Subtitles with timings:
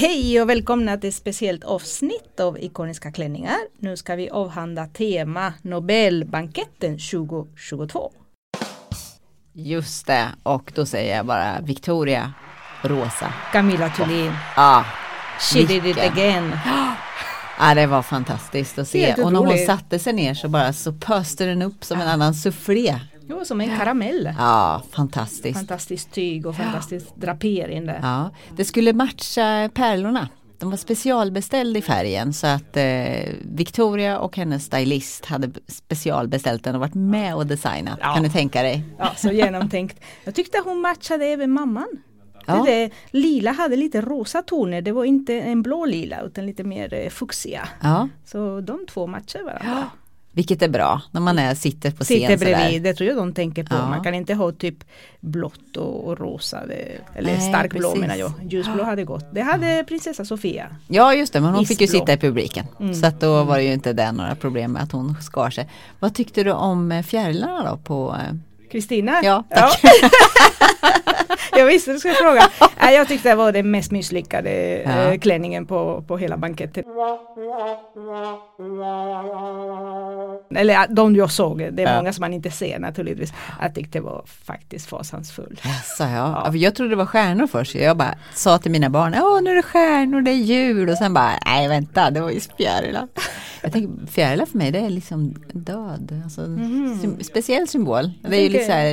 [0.00, 3.56] Hej och välkomna till ett speciellt avsnitt av Ikoniska klänningar.
[3.78, 8.12] Nu ska vi avhandla tema Nobelbanketten 2022.
[9.52, 12.32] Just det, och då säger jag bara Victoria
[12.82, 13.32] Rosa.
[13.52, 14.32] Camilla Thulin.
[14.56, 14.84] Ja,
[15.40, 16.58] She did it again.
[17.58, 19.14] ja, det var fantastiskt att se.
[19.14, 22.34] Och när hon satte sig ner så bara så pöste den upp som en annan
[22.34, 23.00] soufflé.
[23.28, 24.30] Jo, som en karamell.
[24.38, 25.58] Ja, fantastiskt.
[25.58, 27.98] Fantastiskt tyg och fantastisk drapering där.
[28.02, 30.28] Ja, det skulle matcha pärlorna.
[30.58, 32.84] De var specialbeställda i färgen så att eh,
[33.42, 37.98] Victoria och hennes stylist hade specialbeställt den och varit med och designat.
[38.02, 38.14] Ja.
[38.14, 38.84] Kan du tänka dig?
[38.98, 40.00] Ja, så genomtänkt.
[40.24, 41.88] Jag tyckte hon matchade även mamman.
[42.46, 42.54] Ja.
[42.64, 46.64] Det där, lila hade lite rosa toner, det var inte en blå lila utan lite
[46.64, 47.68] mer eh, fuchsia.
[47.80, 49.90] Ja, Så de två matchar varandra.
[50.38, 52.56] Vilket är bra när man är, sitter på scen Sitter sådär.
[52.56, 53.74] bredvid, det tror jag de tänker på.
[53.74, 53.88] Ja.
[53.88, 54.74] Man kan inte ha typ
[55.20, 56.60] blått och, och rosa.
[57.14, 58.00] Eller Nej, stark blå precis.
[58.00, 58.32] menar jag.
[58.50, 59.24] Ljusblå hade gått.
[59.34, 60.66] Det hade prinsessa Sofia.
[60.88, 62.00] Ja just det, men hon fick ju Isblå.
[62.00, 62.66] sitta i publiken.
[62.80, 62.94] Mm.
[62.94, 65.68] Så att då var det ju inte det några problem med att hon skar sig.
[66.00, 68.34] Vad tyckte du om eh, fjärilarna då på eh,
[68.70, 69.20] Kristina?
[69.24, 69.80] Ja, tack.
[71.58, 72.42] jag visste du skulle fråga.
[72.80, 74.90] Jag tyckte det var den mest misslyckade Ja.
[75.12, 76.84] eh, klänningen på, på hela banketten.
[80.54, 83.32] Eller ja, de jag såg, det är många som man inte ser naturligtvis.
[83.60, 85.60] Jag tyckte det var faktiskt fasansfull.
[85.64, 86.42] Jaså, ja.
[86.46, 86.54] ja.
[86.54, 87.74] Jag trodde det var stjärnor först.
[87.74, 90.88] Jag bara sa till mina barn, åh nu är det stjärnor, det är jul.
[90.88, 93.08] Och sen bara, nej vänta, det var ju fjärilar.
[93.62, 96.20] Jag tänker, fjärilar för mig det är liksom död.
[96.24, 96.98] Alltså, Mhm.
[97.02, 98.10] sym- speciell symbol.
[98.22, 98.92] Det är ju lite så här,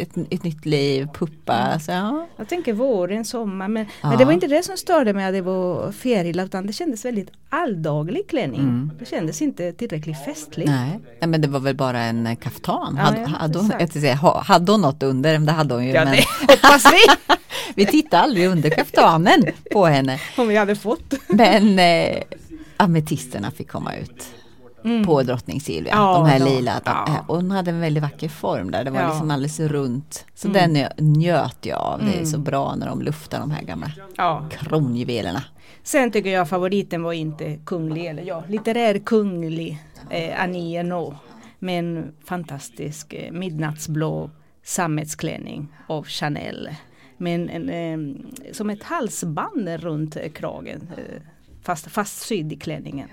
[0.00, 1.52] ett, ett nytt liv, puppa.
[1.52, 2.26] Alltså, ja.
[2.36, 4.08] Jag tänker våren, sommar, men, Ja.
[4.08, 7.04] men det var inte det som störde mig att det var fjärilar utan det kändes
[7.04, 8.60] väldigt alldaglig klänning.
[8.60, 8.90] Mm.
[8.98, 10.70] Det kändes inte tillräckligt festligt.
[10.70, 11.00] Nej.
[11.20, 12.94] nej, men det var väl bara en eh, kaftan.
[12.98, 15.38] Ja, hade, ja, hade, hon, jag säga, ha- hade hon något under?
[15.38, 15.92] Det hade hon ju.
[15.92, 17.34] Ja, men det hoppas vi!
[17.74, 20.20] vi tittade aldrig under kaftanen på henne.
[20.36, 21.14] Om vi hade fått.
[21.28, 22.22] Men eh,
[22.82, 24.24] ametisterna fick komma ut.
[24.84, 25.04] Mm.
[25.06, 26.72] På drottning Silvia, Ja, de här ja, lila.
[26.84, 27.06] De, ja.
[27.08, 29.08] eh, Och hon hade en väldigt vacker form där, det var Ja.
[29.08, 30.24] liksom alldeles runt.
[30.34, 30.74] Så Mm.
[30.74, 32.26] den njöt jag av, det är Mm.
[32.26, 34.46] så bra när de luftar de här gamla Ja.
[34.50, 35.42] kronjuvelerna.
[35.82, 39.78] Sen tycker jag favoriten var inte kunglig, eller ja, litterär kunglig,
[40.10, 41.16] eh, Annie Ernaux.
[41.58, 44.30] Med en fantastisk eh, midnattsblå
[44.64, 46.68] sammetsklänning av Chanel.
[47.18, 50.88] Men en, eh, som ett halsband runt kragen.
[50.96, 51.22] Eh,
[51.62, 53.08] fast, fastsydd i klänningen.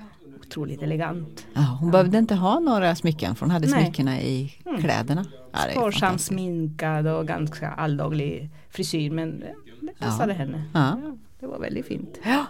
[0.48, 1.46] Otroligt elegant.
[1.54, 3.84] Ja, hon behövde inte ha några smycken för hon hade Nej.
[3.84, 4.82] smyckena i Mm.
[4.82, 5.26] kläderna.
[5.52, 6.28] Ja, det är Sparsam fantastiskt.
[6.28, 9.54] sminkad och ganska alldaglig frisyr men det,
[10.00, 10.64] passade henne.
[10.74, 10.98] Ja.
[11.40, 12.20] det var väldigt fint.
[12.24, 12.46] Ja.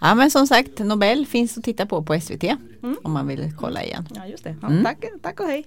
[0.00, 2.44] ja men som sagt Nobel finns att titta på på SVT
[2.82, 2.96] Mm.
[3.02, 4.06] om man vill kolla igen.
[4.14, 4.56] Ja just det.
[4.62, 4.84] Ja, Mm.
[4.84, 5.64] tack, tack och hej.